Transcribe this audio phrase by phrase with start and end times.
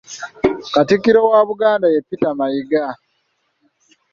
[0.73, 2.85] Katikkiro wa Buganda ye Peter Mayiga.